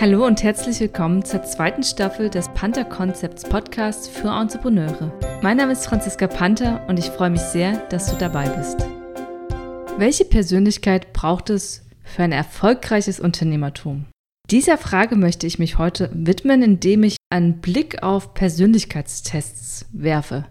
[0.00, 5.12] Hallo und herzlich willkommen zur zweiten Staffel des Panther Concepts Podcasts für Entrepreneure.
[5.42, 8.86] Mein Name ist Franziska Panther und ich freue mich sehr, dass du dabei bist.
[9.96, 14.04] Welche Persönlichkeit braucht es für ein erfolgreiches Unternehmertum?
[14.52, 20.46] Dieser Frage möchte ich mich heute widmen, indem ich einen Blick auf Persönlichkeitstests werfe.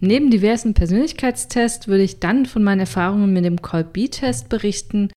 [0.00, 5.12] Neben diversen Persönlichkeitstests würde ich dann von meinen Erfahrungen mit dem Colby-Test berichten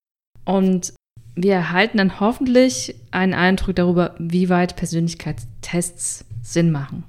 [0.45, 0.93] und
[1.35, 7.03] wir erhalten dann hoffentlich einen Eindruck darüber, wie weit Persönlichkeitstests Sinn machen.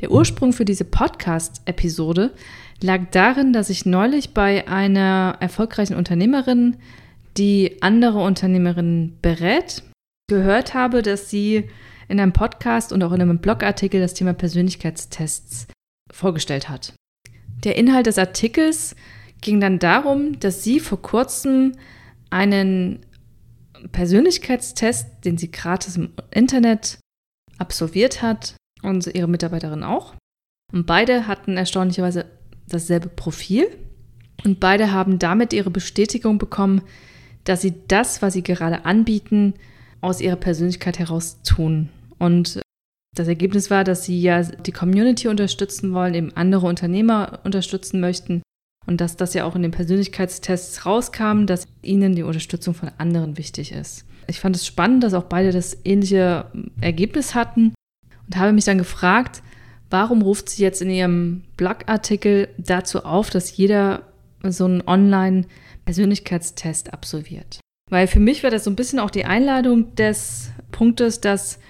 [0.00, 2.32] Der Ursprung für diese Podcast-Episode
[2.82, 6.76] lag darin, dass ich neulich bei einer erfolgreichen Unternehmerin,
[7.36, 9.82] die andere Unternehmerinnen berät,
[10.28, 11.68] gehört habe, dass sie
[12.08, 15.66] in einem Podcast und auch in einem Blogartikel das Thema Persönlichkeitstests
[16.12, 16.94] vorgestellt hat.
[17.64, 18.94] Der Inhalt des Artikels
[19.40, 21.72] ging dann darum, dass sie vor kurzem
[22.30, 23.00] einen
[23.92, 26.98] Persönlichkeitstest, den sie gratis im Internet
[27.58, 30.14] absolviert hat und ihre Mitarbeiterin auch.
[30.72, 32.26] Und beide hatten erstaunlicherweise
[32.68, 33.66] dasselbe Profil
[34.44, 36.82] und beide haben damit ihre Bestätigung bekommen,
[37.44, 39.54] dass sie das, was sie gerade anbieten,
[40.00, 41.88] aus ihrer Persönlichkeit heraus tun.
[42.18, 42.60] Und
[43.14, 48.42] das Ergebnis war, dass sie ja die Community unterstützen wollen, eben andere Unternehmer unterstützen möchten
[48.86, 53.36] und dass das ja auch in den Persönlichkeitstests rauskam, dass ihnen die Unterstützung von anderen
[53.36, 54.04] wichtig ist.
[54.28, 56.46] Ich fand es spannend, dass auch beide das ähnliche
[56.80, 57.74] Ergebnis hatten
[58.26, 59.42] und habe mich dann gefragt,
[59.90, 64.02] warum ruft sie jetzt in ihrem Blogartikel dazu auf, dass jeder
[64.42, 67.60] so einen Online-Persönlichkeitstest absolviert.
[67.90, 71.60] Weil für mich war das so ein bisschen auch die Einladung des Punktes, dass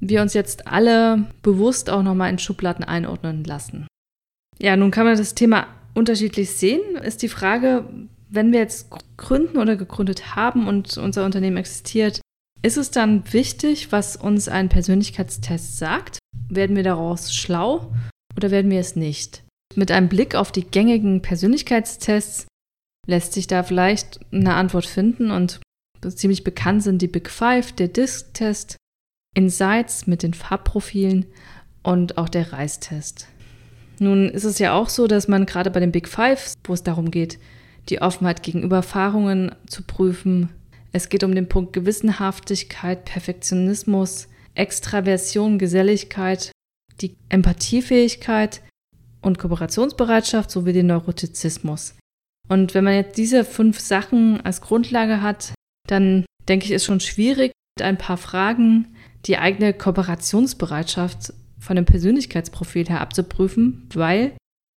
[0.00, 3.86] wir uns jetzt alle bewusst auch nochmal in Schubladen einordnen lassen.
[4.58, 7.88] Ja, nun kann man das Thema unterschiedlich sehen, ist die Frage,
[8.28, 12.20] wenn wir jetzt gründen oder gegründet haben und unser Unternehmen existiert,
[12.62, 16.18] ist es dann wichtig, was uns ein Persönlichkeitstest sagt?
[16.48, 17.92] Werden wir daraus schlau
[18.36, 19.44] oder werden wir es nicht?
[19.76, 22.46] Mit einem Blick auf die gängigen Persönlichkeitstests
[23.06, 25.60] lässt sich da vielleicht eine Antwort finden und
[26.08, 28.76] ziemlich bekannt sind die Big Five, der Disk-Test,
[29.34, 31.26] Insights mit den Farbprofilen
[31.82, 33.28] und auch der Reistest.
[33.98, 36.82] Nun ist es ja auch so, dass man gerade bei den Big Five, wo es
[36.82, 37.38] darum geht,
[37.88, 40.50] die Offenheit gegenüber Erfahrungen zu prüfen,
[40.92, 46.52] es geht um den Punkt Gewissenhaftigkeit, Perfektionismus, Extraversion, Geselligkeit,
[47.00, 48.62] die Empathiefähigkeit
[49.20, 51.96] und Kooperationsbereitschaft sowie den Neurotizismus.
[52.48, 55.54] Und wenn man jetzt diese fünf Sachen als Grundlage hat,
[55.88, 58.94] dann denke ich, ist schon schwierig, mit ein paar Fragen
[59.26, 61.32] die eigene Kooperationsbereitschaft
[61.64, 64.32] von dem Persönlichkeitsprofil her abzuprüfen, weil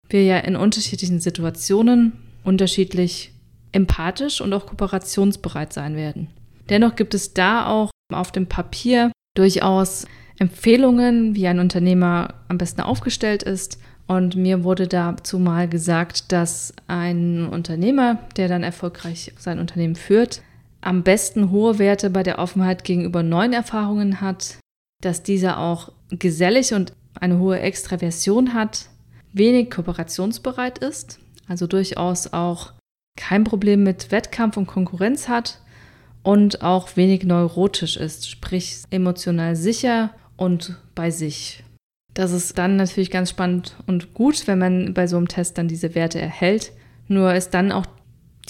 [0.07, 2.13] wir ja in unterschiedlichen Situationen
[2.43, 3.31] unterschiedlich
[3.71, 6.27] empathisch und auch kooperationsbereit sein werden.
[6.69, 10.05] Dennoch gibt es da auch auf dem Papier durchaus
[10.37, 13.79] Empfehlungen, wie ein Unternehmer am besten aufgestellt ist.
[14.07, 20.43] Und mir wurde dazu mal gesagt, dass ein Unternehmer, der dann erfolgreich sein Unternehmen führt,
[20.81, 24.59] am besten hohe Werte bei der Offenheit gegenüber neuen Erfahrungen hat,
[25.01, 28.89] dass dieser auch gesellig und eine hohe Extraversion hat,
[29.33, 32.73] wenig kooperationsbereit ist, also durchaus auch
[33.17, 35.61] kein Problem mit Wettkampf und Konkurrenz hat
[36.23, 41.63] und auch wenig neurotisch ist, sprich emotional sicher und bei sich.
[42.13, 45.67] Das ist dann natürlich ganz spannend und gut, wenn man bei so einem Test dann
[45.67, 46.71] diese Werte erhält.
[47.07, 47.85] Nur ist dann auch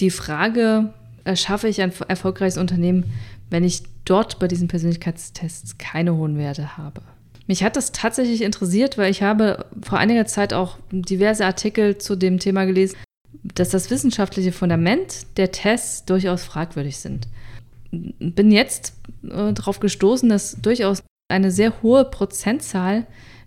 [0.00, 0.92] die Frage,
[1.24, 3.12] erschaffe ich ein erfolgreiches Unternehmen,
[3.50, 7.02] wenn ich dort bei diesen Persönlichkeitstests keine hohen Werte habe.
[7.46, 12.16] Mich hat das tatsächlich interessiert, weil ich habe vor einiger Zeit auch diverse Artikel zu
[12.16, 12.96] dem Thema gelesen,
[13.54, 17.28] dass das wissenschaftliche Fundament der Tests durchaus fragwürdig sind.
[17.92, 23.06] Bin jetzt äh, darauf gestoßen, dass durchaus eine sehr hohe Prozentzahl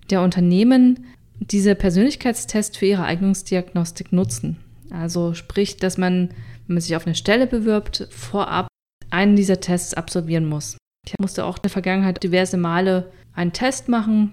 [0.09, 1.05] der Unternehmen
[1.39, 4.57] diese Persönlichkeitstests für ihre Eignungsdiagnostik nutzen.
[4.89, 6.29] Also sprich, dass man,
[6.67, 8.67] wenn man sich auf eine Stelle bewirbt, vorab
[9.09, 10.77] einen dieser Tests absolvieren muss.
[11.05, 14.31] Ich musste auch in der Vergangenheit diverse Male einen Test machen,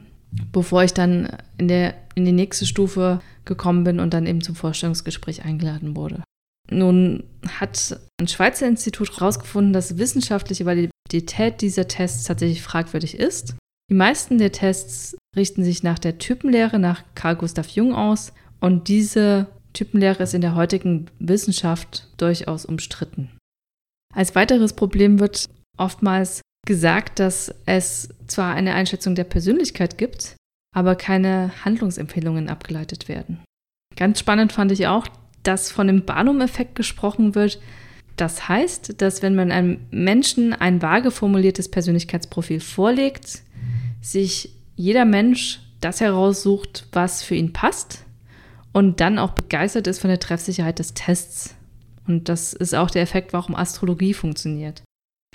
[0.52, 4.54] bevor ich dann in, der, in die nächste Stufe gekommen bin und dann eben zum
[4.54, 6.22] Vorstellungsgespräch eingeladen wurde.
[6.70, 13.54] Nun hat ein Schweizer Institut herausgefunden, dass wissenschaftliche Validität dieser Tests tatsächlich fragwürdig ist.
[13.88, 18.88] Die meisten der Tests richten sich nach der Typenlehre nach Carl Gustav Jung aus und
[18.88, 23.30] diese Typenlehre ist in der heutigen Wissenschaft durchaus umstritten.
[24.12, 25.46] Als weiteres Problem wird
[25.76, 30.36] oftmals gesagt, dass es zwar eine Einschätzung der Persönlichkeit gibt,
[30.74, 33.42] aber keine Handlungsempfehlungen abgeleitet werden.
[33.96, 35.06] Ganz spannend fand ich auch,
[35.42, 37.58] dass von dem Barnum-Effekt gesprochen wird,
[38.16, 43.42] Das heißt, dass wenn man einem Menschen ein vage formuliertes Persönlichkeitsprofil vorlegt,
[44.00, 48.04] sich jeder Mensch das heraussucht, was für ihn passt
[48.72, 51.54] und dann auch begeistert ist von der Treffsicherheit des Tests.
[52.06, 54.82] Und das ist auch der Effekt, warum Astrologie funktioniert.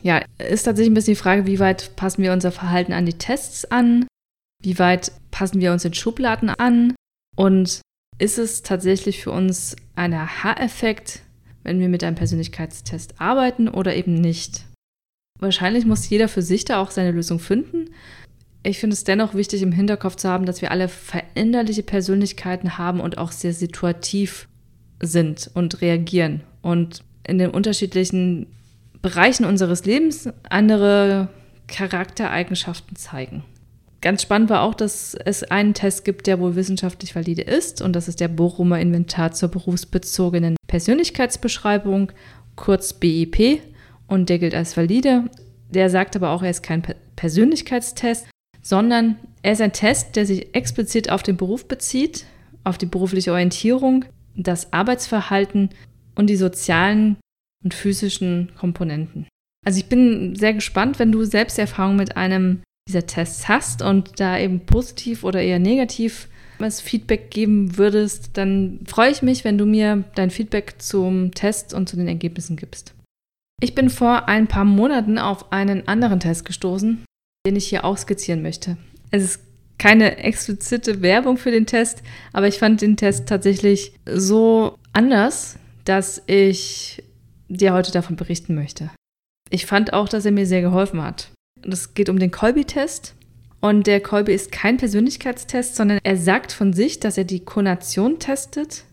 [0.03, 3.17] Ja, ist tatsächlich ein bisschen die Frage, wie weit passen wir unser Verhalten an die
[3.17, 4.07] Tests an?
[4.61, 6.95] Wie weit passen wir uns in Schubladen an?
[7.35, 7.81] Und
[8.17, 11.21] ist es tatsächlich für uns ein Aha-Effekt,
[11.63, 14.65] wenn wir mit einem Persönlichkeitstest arbeiten oder eben nicht?
[15.39, 17.89] Wahrscheinlich muss jeder für sich da auch seine Lösung finden.
[18.63, 22.99] Ich finde es dennoch wichtig, im Hinterkopf zu haben, dass wir alle veränderliche Persönlichkeiten haben
[22.99, 24.47] und auch sehr situativ
[25.01, 28.45] sind und reagieren und in den unterschiedlichen
[29.01, 31.29] Bereichen unseres Lebens andere
[31.67, 33.43] Charaktereigenschaften zeigen.
[34.01, 37.95] Ganz spannend war auch, dass es einen Test gibt, der wohl wissenschaftlich valide ist, und
[37.95, 42.11] das ist der Bochumer Inventar zur berufsbezogenen Persönlichkeitsbeschreibung,
[42.55, 43.61] kurz BIP,
[44.07, 45.25] und der gilt als valide.
[45.69, 46.83] Der sagt aber auch, er ist kein
[47.15, 48.27] Persönlichkeitstest,
[48.61, 52.25] sondern er ist ein Test, der sich explizit auf den Beruf bezieht,
[52.63, 54.05] auf die berufliche Orientierung,
[54.35, 55.69] das Arbeitsverhalten
[56.15, 57.17] und die sozialen
[57.63, 59.27] und physischen Komponenten.
[59.65, 64.19] Also ich bin sehr gespannt, wenn du selbst Erfahrung mit einem dieser Tests hast und
[64.19, 66.27] da eben positiv oder eher negativ
[66.57, 71.73] was Feedback geben würdest, dann freue ich mich, wenn du mir dein Feedback zum Test
[71.73, 72.93] und zu den Ergebnissen gibst.
[73.61, 77.03] Ich bin vor ein paar Monaten auf einen anderen Test gestoßen,
[77.45, 78.77] den ich hier auch skizzieren möchte.
[79.11, 79.39] Es ist
[79.77, 82.03] keine explizite Werbung für den Test,
[82.33, 87.03] aber ich fand den Test tatsächlich so anders, dass ich
[87.57, 88.89] dir heute davon berichten möchte.
[89.49, 91.31] Ich fand auch, dass er mir sehr geholfen hat.
[91.61, 93.15] Es geht um den Kolby-Test.
[93.59, 98.17] Und der Kolby ist kein Persönlichkeitstest, sondern er sagt von sich, dass er die Konation
[98.17, 98.85] testet.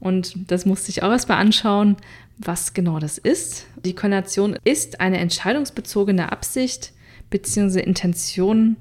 [0.00, 1.96] Und das musste ich auch erstmal anschauen,
[2.38, 3.66] was genau das ist.
[3.84, 6.92] Die Konation ist eine entscheidungsbezogene Absicht
[7.28, 7.80] bzw.
[7.80, 8.76] Intention,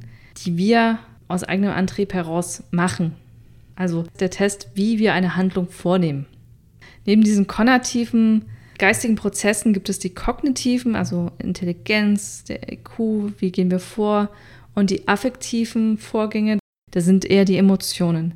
[0.45, 3.15] die wir aus eigenem Antrieb heraus machen.
[3.75, 6.27] Also der Test, wie wir eine Handlung vornehmen.
[7.05, 8.45] Neben diesen konnativen
[8.77, 14.29] geistigen Prozessen gibt es die kognitiven, also Intelligenz, der IQ, wie gehen wir vor,
[14.73, 16.59] und die affektiven Vorgänge,
[16.91, 18.35] das sind eher die Emotionen.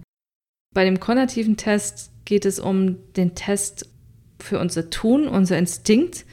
[0.74, 3.90] Bei dem konnativen Test geht es um den Test
[4.40, 6.26] für unser Tun, unser Instinkt,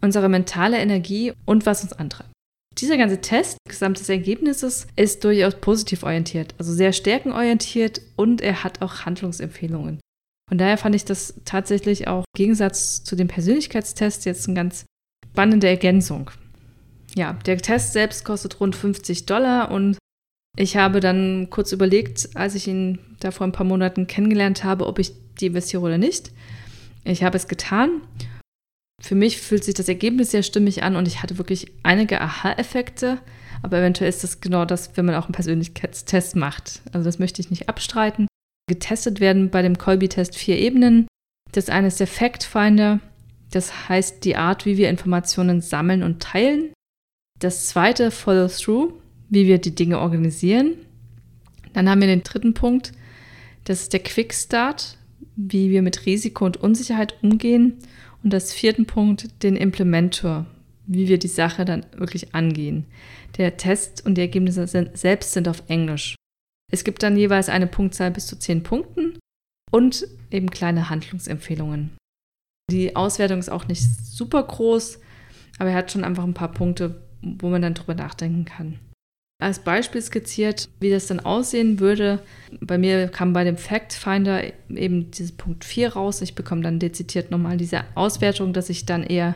[0.00, 2.30] unsere mentale Energie und was uns antreibt.
[2.78, 8.80] Dieser ganze Test, gesamtes Ergebnisses, ist durchaus positiv orientiert, also sehr stärkenorientiert und er hat
[8.80, 10.00] auch Handlungsempfehlungen.
[10.52, 14.84] Von daher fand ich das tatsächlich auch im Gegensatz zu dem Persönlichkeitstest jetzt eine ganz
[15.30, 16.30] spannende Ergänzung.
[17.14, 19.96] Ja, der Test selbst kostet rund 50 Dollar und
[20.58, 24.88] ich habe dann kurz überlegt, als ich ihn da vor ein paar Monaten kennengelernt habe,
[24.88, 26.32] ob ich die investiere oder nicht.
[27.04, 28.02] Ich habe es getan.
[29.00, 33.20] Für mich fühlt sich das Ergebnis sehr stimmig an und ich hatte wirklich einige Aha-Effekte.
[33.62, 36.82] Aber eventuell ist das genau das, wenn man auch einen Persönlichkeitstest macht.
[36.92, 38.26] Also das möchte ich nicht abstreiten.
[38.72, 41.06] Getestet werden bei dem Colby-Test vier Ebenen.
[41.52, 43.00] Das eine ist der Fact Finder,
[43.50, 46.72] das heißt die Art, wie wir Informationen sammeln und teilen.
[47.38, 48.94] Das zweite Follow Through,
[49.28, 50.76] wie wir die Dinge organisieren.
[51.74, 52.92] Dann haben wir den dritten Punkt,
[53.64, 54.96] das ist der Quick Start,
[55.36, 57.76] wie wir mit Risiko und Unsicherheit umgehen.
[58.24, 60.46] Und das vierten Punkt, den Implementor,
[60.86, 62.86] wie wir die Sache dann wirklich angehen.
[63.36, 66.14] Der Test und die Ergebnisse selbst sind auf Englisch.
[66.72, 69.18] Es gibt dann jeweils eine Punktzahl bis zu zehn Punkten
[69.70, 71.96] und eben kleine Handlungsempfehlungen.
[72.70, 74.98] Die Auswertung ist auch nicht super groß,
[75.58, 78.78] aber er hat schon einfach ein paar Punkte, wo man dann drüber nachdenken kann.
[79.42, 82.22] Als Beispiel skizziert, wie das dann aussehen würde.
[82.60, 86.22] Bei mir kam bei dem Fact Finder eben dieses Punkt 4 raus.
[86.22, 89.34] Ich bekomme dann dezidiert nochmal diese Auswertung, dass ich dann eher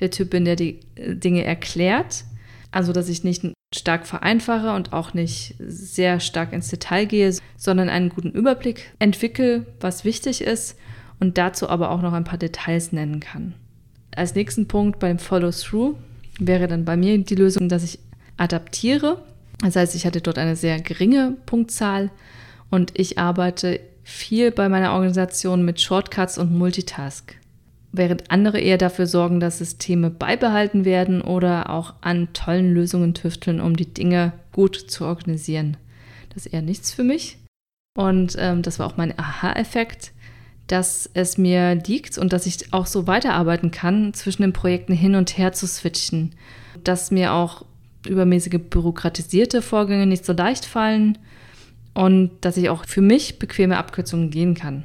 [0.00, 2.24] der Typ bin, der die äh, Dinge erklärt.
[2.72, 7.88] Also, dass ich nicht stark vereinfache und auch nicht sehr stark ins Detail gehe, sondern
[7.88, 10.76] einen guten Überblick entwickle, was wichtig ist
[11.20, 13.54] und dazu aber auch noch ein paar Details nennen kann.
[14.14, 15.96] Als nächsten Punkt beim Follow-through
[16.38, 17.98] wäre dann bei mir die Lösung, dass ich
[18.36, 19.22] adaptiere.
[19.60, 22.10] Das heißt, ich hatte dort eine sehr geringe Punktzahl
[22.70, 27.36] und ich arbeite viel bei meiner Organisation mit Shortcuts und Multitask
[27.92, 33.60] während andere eher dafür sorgen, dass Systeme beibehalten werden oder auch an tollen Lösungen tüfteln,
[33.60, 35.76] um die Dinge gut zu organisieren.
[36.30, 37.38] Das ist eher nichts für mich.
[37.96, 40.12] Und ähm, das war auch mein Aha-Effekt,
[40.66, 45.14] dass es mir liegt und dass ich auch so weiterarbeiten kann, zwischen den Projekten hin
[45.14, 46.34] und her zu switchen.
[46.82, 47.66] Dass mir auch
[48.08, 51.18] übermäßige bürokratisierte Vorgänge nicht so leicht fallen
[51.92, 54.84] und dass ich auch für mich bequeme Abkürzungen gehen kann.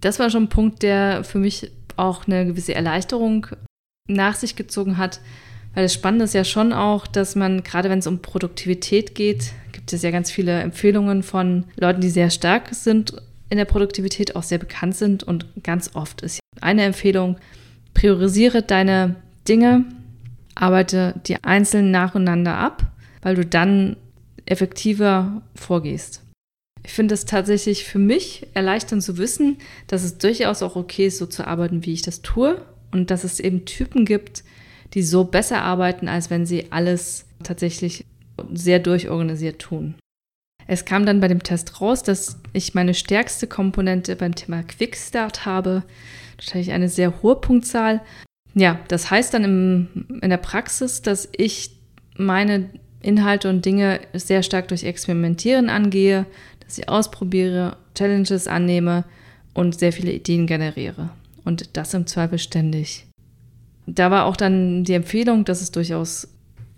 [0.00, 3.46] Das war schon ein Punkt, der für mich auch eine gewisse Erleichterung
[4.08, 5.20] nach sich gezogen hat.
[5.74, 9.52] Weil das Spannende ist ja schon auch, dass man, gerade wenn es um Produktivität geht,
[9.72, 13.14] gibt es ja ganz viele Empfehlungen von Leuten, die sehr stark sind
[13.50, 15.22] in der Produktivität, auch sehr bekannt sind.
[15.24, 17.36] Und ganz oft ist eine Empfehlung,
[17.92, 19.16] priorisiere deine
[19.48, 19.84] Dinge,
[20.54, 22.84] arbeite die einzeln nacheinander ab,
[23.22, 23.96] weil du dann
[24.46, 26.23] effektiver vorgehst.
[26.84, 31.18] Ich finde es tatsächlich für mich erleichternd zu wissen, dass es durchaus auch okay ist,
[31.18, 32.60] so zu arbeiten, wie ich das tue
[32.92, 34.44] und dass es eben Typen gibt,
[34.92, 38.04] die so besser arbeiten, als wenn sie alles tatsächlich
[38.52, 39.94] sehr durchorganisiert tun.
[40.66, 45.44] Es kam dann bei dem Test raus, dass ich meine stärkste Komponente beim Thema Quickstart
[45.44, 45.82] habe.
[46.36, 48.00] Wahrscheinlich eine sehr hohe Punktzahl.
[48.54, 51.78] Ja, das heißt dann im, in der Praxis, dass ich
[52.16, 56.24] meine Inhalte und Dinge sehr stark durch Experimentieren angehe,
[56.64, 59.04] dass ich ausprobiere, Challenges annehme
[59.52, 61.10] und sehr viele Ideen generiere.
[61.44, 63.06] Und das im Zweifel ständig.
[63.86, 66.28] Da war auch dann die Empfehlung, dass es durchaus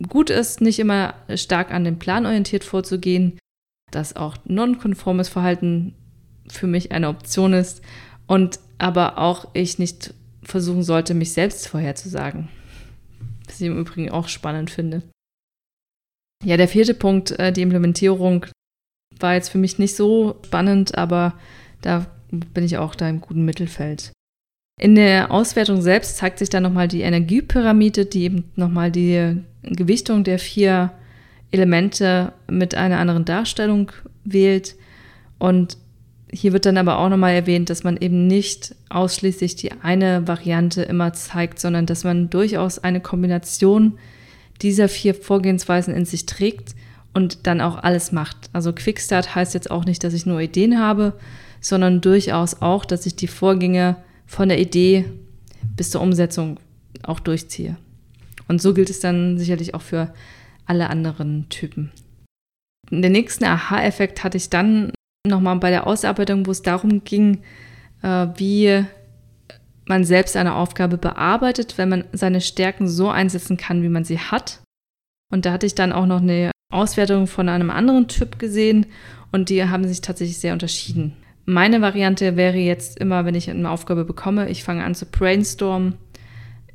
[0.08, 3.38] gut ist, nicht immer stark an den Plan orientiert vorzugehen,
[3.90, 5.94] dass auch nonkonformes Verhalten
[6.48, 7.82] für mich eine Option ist
[8.26, 10.12] und aber auch ich nicht
[10.42, 12.48] versuchen sollte, mich selbst vorherzusagen.
[13.46, 15.02] Was ich im Übrigen auch spannend finde.
[16.44, 18.46] Ja, der vierte Punkt, äh, die Implementierung,
[19.20, 21.34] war jetzt für mich nicht so spannend, aber
[21.80, 24.12] da bin ich auch da im guten Mittelfeld.
[24.78, 30.22] In der Auswertung selbst zeigt sich dann nochmal die Energiepyramide, die eben nochmal die Gewichtung
[30.22, 30.92] der vier
[31.50, 33.90] Elemente mit einer anderen Darstellung
[34.24, 34.74] wählt.
[35.38, 35.78] Und
[36.30, 40.82] hier wird dann aber auch nochmal erwähnt, dass man eben nicht ausschließlich die eine Variante
[40.82, 43.98] immer zeigt, sondern dass man durchaus eine Kombination
[44.60, 46.74] dieser vier Vorgehensweisen in sich trägt
[47.16, 48.50] und dann auch alles macht.
[48.52, 51.14] Also Quickstart heißt jetzt auch nicht, dass ich nur Ideen habe,
[51.62, 53.96] sondern durchaus auch, dass ich die Vorgänge
[54.26, 55.06] von der Idee
[55.76, 56.60] bis zur Umsetzung
[57.02, 57.78] auch durchziehe.
[58.48, 60.12] Und so gilt es dann sicherlich auch für
[60.66, 61.90] alle anderen Typen.
[62.90, 64.92] Den nächsten Aha-Effekt hatte ich dann
[65.26, 67.38] nochmal bei der Ausarbeitung, wo es darum ging,
[68.02, 68.84] äh, wie
[69.86, 74.18] man selbst eine Aufgabe bearbeitet, wenn man seine Stärken so einsetzen kann, wie man sie
[74.18, 74.60] hat.
[75.32, 78.86] Und da hatte ich dann auch noch eine Auswertung von einem anderen Typ gesehen
[79.32, 81.14] und die haben sich tatsächlich sehr unterschieden.
[81.44, 85.94] Meine Variante wäre jetzt immer, wenn ich eine Aufgabe bekomme, ich fange an zu brainstormen.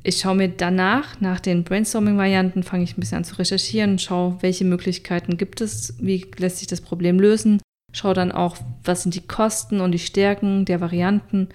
[0.02, 4.38] Ich schaue mir danach, nach den Brainstorming-Varianten, fange ich ein bisschen an zu recherchieren, schaue,
[4.40, 7.60] welche Möglichkeiten gibt es, wie lässt sich das Problem lösen,
[7.92, 11.50] schaue dann auch, was sind die Kosten und die Stärken der Varianten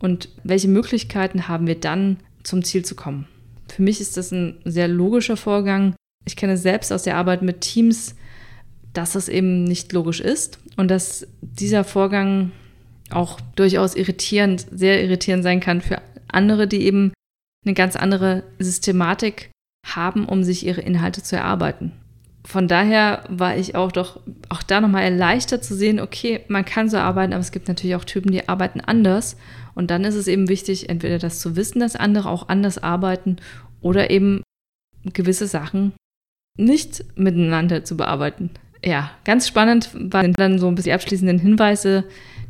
[0.00, 3.28] und welche Möglichkeiten haben wir dann, zum Ziel zu kommen.
[3.68, 5.94] Für mich ist das ein sehr logischer Vorgang.
[6.24, 8.14] Ich kenne selbst aus der Arbeit mit Teams,
[8.92, 12.52] dass das eben nicht logisch ist und dass dieser Vorgang
[13.10, 17.12] auch durchaus irritierend, sehr irritierend sein kann für andere, die eben
[17.64, 19.50] eine ganz andere Systematik
[19.86, 21.92] haben, um sich ihre Inhalte zu erarbeiten.
[22.44, 26.88] Von daher war ich auch doch auch da nochmal erleichtert zu sehen, okay, man kann
[26.88, 29.36] so arbeiten, aber es gibt natürlich auch Typen, die arbeiten anders.
[29.74, 33.36] Und dann ist es eben wichtig, entweder das zu wissen, dass andere auch anders arbeiten
[33.80, 34.42] oder eben
[35.04, 35.92] gewisse Sachen
[36.56, 38.50] nicht miteinander zu bearbeiten.
[38.84, 42.04] Ja, ganz spannend waren dann so ein bisschen abschließenden Hinweise,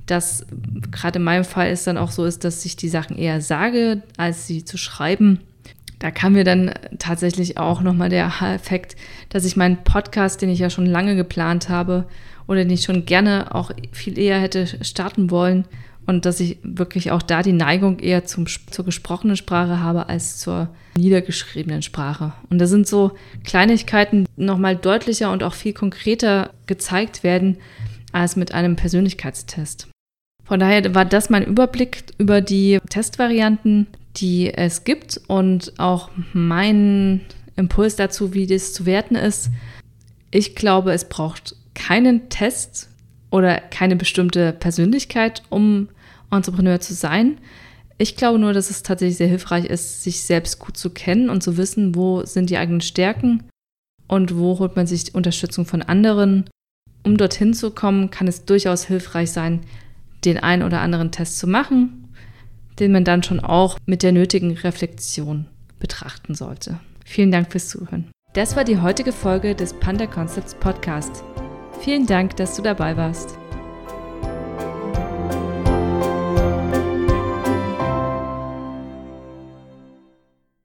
[0.06, 0.46] dass
[0.90, 4.02] gerade in meinem Fall es dann auch so ist, dass ich die Sachen eher sage,
[4.16, 5.40] als sie zu schreiben.
[5.98, 8.96] Da kam mir dann tatsächlich auch nochmal der Effekt,
[9.28, 12.08] dass ich meinen Podcast, den ich ja schon lange geplant habe
[12.48, 15.64] oder den ich schon gerne auch viel eher hätte starten wollen
[16.06, 20.38] und dass ich wirklich auch da die Neigung eher zum, zur gesprochenen Sprache habe als
[20.38, 22.32] zur niedergeschriebenen Sprache.
[22.50, 23.12] Und da sind so
[23.44, 27.58] Kleinigkeiten nochmal deutlicher und auch viel konkreter gezeigt werden
[28.12, 29.88] als mit einem Persönlichkeitstest.
[30.44, 37.20] Von daher war das mein Überblick über die Testvarianten, die es gibt und auch mein
[37.56, 39.50] Impuls dazu, wie das zu werten ist.
[40.30, 42.88] Ich glaube, es braucht keinen Test
[43.32, 45.88] oder keine bestimmte Persönlichkeit, um
[46.30, 47.38] Entrepreneur zu sein.
[47.98, 51.42] Ich glaube nur, dass es tatsächlich sehr hilfreich ist, sich selbst gut zu kennen und
[51.42, 53.44] zu wissen, wo sind die eigenen Stärken
[54.06, 56.44] und wo holt man sich Unterstützung von anderen.
[57.04, 59.60] Um dorthin zu kommen, kann es durchaus hilfreich sein,
[60.24, 62.14] den einen oder anderen Test zu machen,
[62.78, 65.46] den man dann schon auch mit der nötigen Reflexion
[65.80, 66.78] betrachten sollte.
[67.04, 68.10] Vielen Dank fürs Zuhören.
[68.34, 71.24] Das war die heutige Folge des Panda Concepts Podcast.
[71.82, 73.41] Vielen Dank, dass du dabei warst.